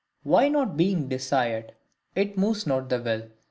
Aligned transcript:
Why 0.23 0.47
not 0.47 0.77
being 0.77 1.09
desired, 1.09 1.73
it 2.15 2.35
moves 2.35 2.65
not 2.65 2.89
the 2.89 2.99
Will. 2.99 3.29